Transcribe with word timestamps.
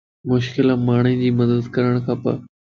مشڪل 0.29 0.67
ام 0.73 0.79
ماڻھي 0.87 1.13
جي 1.21 1.29
مدد 1.39 1.63
ڪرڻ 1.75 1.95
کپا 2.05 2.33